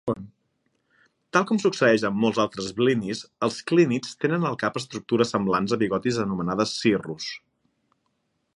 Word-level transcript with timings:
Tal 1.35 1.43
com 1.49 1.59
succeeix 1.63 2.05
amb 2.09 2.17
molts 2.23 2.39
altres 2.43 2.71
"blennies", 2.79 3.21
els 3.49 3.59
clínids 3.73 4.17
tenen 4.25 4.47
al 4.51 4.57
cap 4.65 4.81
estructures 4.81 5.35
semblants 5.37 5.77
a 5.77 5.79
bigotis 5.83 6.19
anomenades 6.25 6.73
cirrus. 6.81 7.29